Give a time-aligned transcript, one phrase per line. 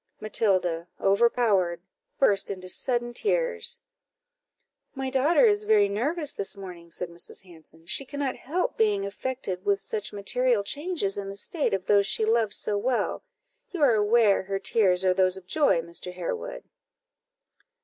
[0.19, 1.79] Matilda, overpowered,
[2.17, 3.79] burst into sudden tears.
[4.95, 7.43] "My daughter is very nervous this morning," said Mrs.
[7.43, 12.07] Hanson; "she cannot help being affected with such material changes in the state of those
[12.07, 13.21] she loves so well;
[13.69, 16.11] you are aware her tears are those of joy, Mr.
[16.11, 16.63] Harewood."